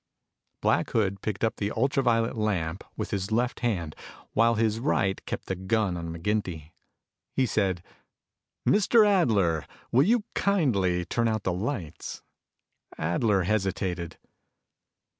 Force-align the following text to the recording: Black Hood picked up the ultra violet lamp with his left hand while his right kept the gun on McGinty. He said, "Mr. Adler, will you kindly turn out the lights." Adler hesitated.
Black 0.61 0.89
Hood 0.89 1.21
picked 1.21 1.43
up 1.43 1.57
the 1.57 1.69
ultra 1.69 2.01
violet 2.01 2.35
lamp 2.35 2.83
with 2.97 3.11
his 3.11 3.31
left 3.31 3.59
hand 3.59 3.95
while 4.33 4.55
his 4.55 4.79
right 4.79 5.23
kept 5.27 5.45
the 5.45 5.53
gun 5.55 5.95
on 5.95 6.09
McGinty. 6.11 6.71
He 7.35 7.45
said, 7.45 7.83
"Mr. 8.67 9.05
Adler, 9.07 9.63
will 9.91 10.01
you 10.07 10.23
kindly 10.33 11.05
turn 11.05 11.27
out 11.27 11.43
the 11.43 11.53
lights." 11.53 12.23
Adler 12.97 13.43
hesitated. 13.43 14.17